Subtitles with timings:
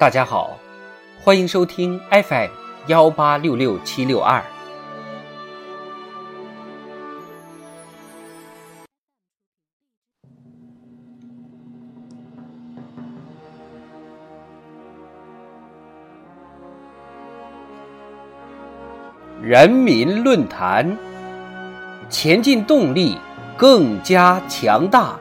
[0.00, 0.58] 大家好，
[1.22, 2.48] 欢迎收听 FM
[2.86, 4.42] 幺八六六七六二。
[19.42, 20.96] 人民论坛，
[22.08, 23.18] 前进动力
[23.54, 25.20] 更加强大。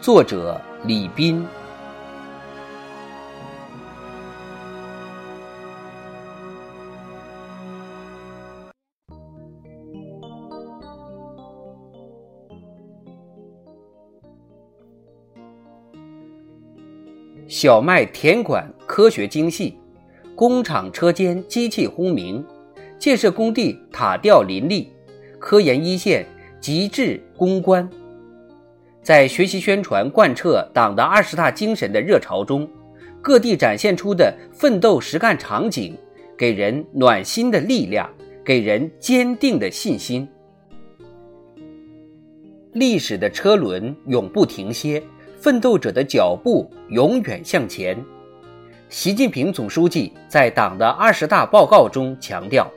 [0.00, 1.44] 作者：李斌。
[17.52, 19.76] 小麦田管科学精细，
[20.34, 22.42] 工厂车间机器轰鸣，
[22.98, 24.90] 建设工地塔吊林立，
[25.38, 26.26] 科研一线
[26.62, 27.86] 极致攻关。
[29.02, 32.66] 在学习宣传贯彻党的二十大精神的热潮中，
[33.20, 35.94] 各地展现出的奋斗实干场景，
[36.38, 38.08] 给人暖心的力量，
[38.42, 40.26] 给人坚定的信心。
[42.72, 45.02] 历史的车轮永不停歇。
[45.42, 47.98] 奋斗者的脚步永远向前。
[48.88, 52.70] 习近平总书记在党的二十大报告中强调：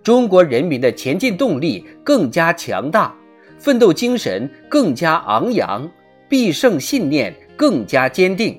[0.00, 3.12] 中国人民的前进动力更加强大，
[3.58, 5.90] 奋斗精神更加昂扬，
[6.28, 8.56] 必胜信念更加坚定，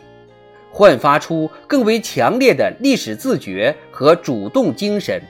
[0.70, 5.22] 焕发出更为强烈的历史自觉和主动精神。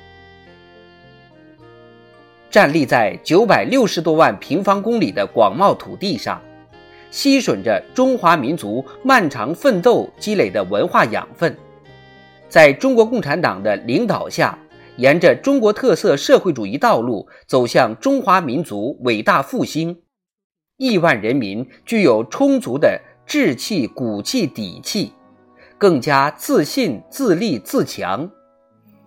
[2.50, 6.42] 站立在九百六十多万平方公里的广袤土地上。
[7.12, 11.56] 吸吮着中华民族漫长奋斗积累的文化养分，
[12.48, 14.58] 在中国共产党的领导下，
[14.96, 19.96] 沿着中国特色社会主义道路走向中华民族伟大复兴。
[20.78, 25.14] 亿万人民具有充足的志气、骨气、底气，
[25.78, 28.32] 更加自信、自立、自强，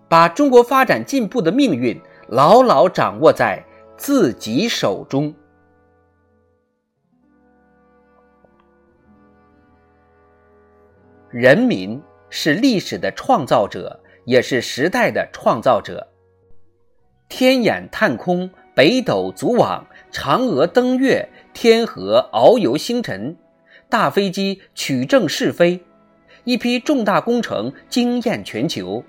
[0.09, 1.99] 把中国发展进步的命运
[2.29, 3.65] 牢牢掌握在
[3.97, 5.35] 自己手中。
[11.35, 12.01] 人民
[12.31, 16.07] 是历史的创造者，也是时代的创造者。
[17.29, 23.37] 天眼探空，北斗组网，嫦娥登月，天河遨游星辰，
[23.89, 25.83] 大飞机取证试飞，
[26.45, 29.03] 一批重大工程惊艳全球。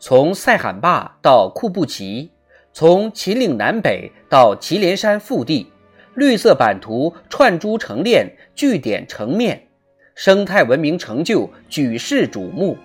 [0.00, 2.32] 从塞罕坝到库布齐，
[2.72, 5.70] 从秦岭南北到祁连山腹地，
[6.14, 9.68] 绿色版图串珠成链，聚点成面。
[10.14, 12.78] 生态文明成就举世瞩目，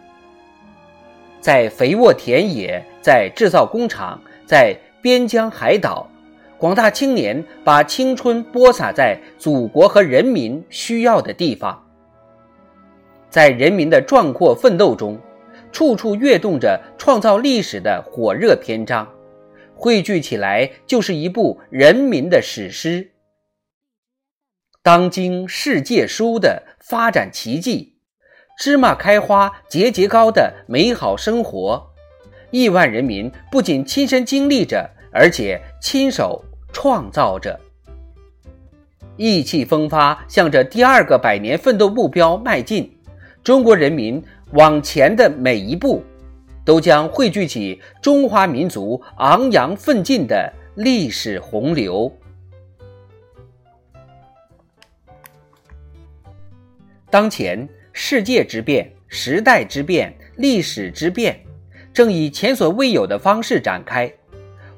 [1.39, 6.09] 在肥沃田野，在制造工厂，在边疆海岛，
[6.57, 11.85] 广大青年把青春播撒在祖国和人民需要的地方。
[13.29, 15.15] 在人民的壮阔奋斗中，
[15.71, 19.07] 处处跃动着创造历史的火热篇章，
[19.75, 23.11] 汇聚起来就是一部人民的史诗。
[24.81, 27.95] 当今世界书的发展奇迹，
[28.57, 31.85] 芝麻开花节节高的美好生活，
[32.49, 36.41] 亿万人民不仅亲身经历着，而且亲手
[36.71, 37.59] 创造着，
[39.17, 42.89] 意气风发，向着第二个百年奋斗目标迈进。
[43.43, 44.23] 中国人民
[44.53, 46.01] 往前的每一步，
[46.63, 52.09] 都将汇聚起中华民族昂扬奋进的历史洪流。
[57.11, 61.39] 当前世界之变、时代之变、历史之变，
[61.91, 64.11] 正以前所未有的方式展开。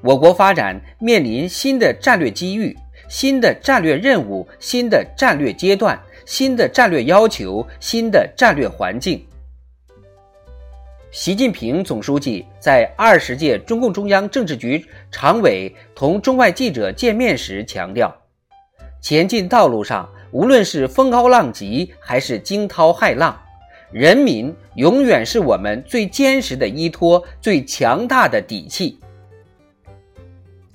[0.01, 2.75] 我国发展面临新的战略机遇、
[3.09, 9.23] 新的战略任务、新的战略阶段、新的战略要求、新的战略环境。
[11.11, 18.15] 习近平总书记在二十届中共中央政治局常委同中外记者见面时强调：
[19.01, 20.09] 前进道路上。
[20.31, 23.37] 无论是风高浪急还是惊涛骇浪，
[23.91, 28.97] 人民永远是我们最坚实的依托、最强大的底气。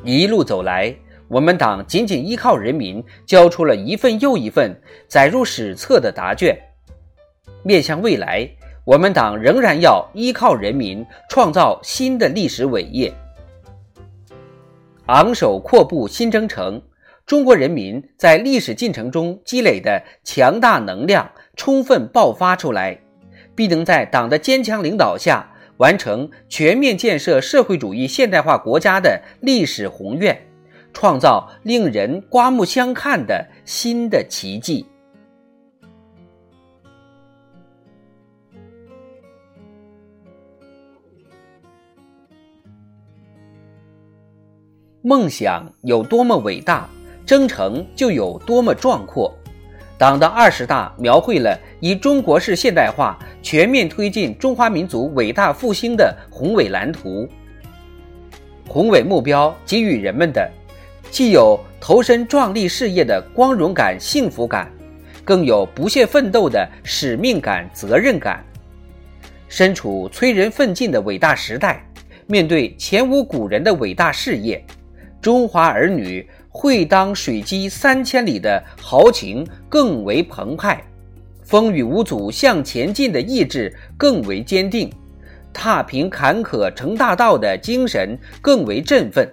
[0.05, 0.95] 一路走来，
[1.27, 6.57] 我们党紧紧依靠人民，交出了一份又一份载入史册的答卷。
[7.63, 8.49] 面向未来，
[8.85, 13.13] 我们党仍然要依靠人民，创造新的历史伟业，
[15.07, 16.81] 昂首阔步新征程。
[17.27, 23.01] 中国人民在历史进程中积累的强大能量充分爆发出来
[23.57, 30.41] 必能在党的坚强领导下完成全面建设社会主义现代化国家的历史宏愿
[30.93, 34.87] 创造令人刮目相看的新的奇迹。
[45.03, 46.89] 梦想有多么伟大
[47.27, 49.37] 征程就有多么壮阔。
[49.99, 57.29] 党的二十大描绘了以中国式现代化全面推进中华民族伟大复兴的宏伟蓝图。
[58.69, 60.51] 宏伟目标给予人们的，
[61.11, 64.71] 既有投身壮丽事业的光荣感、幸福感，
[65.25, 68.45] 更有不懈奋斗的使命感、责任感。
[69.49, 71.89] 身处催人奋进的伟大时代，
[72.27, 74.63] 面对前无古人的伟大事业，
[75.23, 80.83] 中华儿女会当水击三千里的豪情更为澎湃，
[81.45, 84.91] 风雨无阻向前进的意志更为坚定。
[85.53, 89.31] 踏平坎坷成大道的精神更为振奋。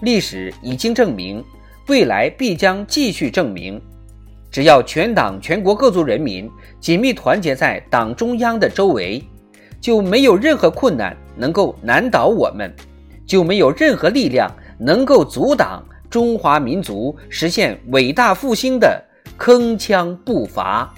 [0.00, 1.42] 历史已经证明，
[1.86, 3.80] 未来必将继续证明。
[4.50, 6.50] 只要全党全国各族人民
[6.80, 9.22] 紧密团结在党中央的周围，
[9.80, 12.74] 就没有任何困难能够难倒我们，
[13.24, 15.82] 就没有任何力量能够阻挡
[16.12, 19.02] 中华民族实现伟大复兴的
[19.38, 20.92] 铿锵步伐。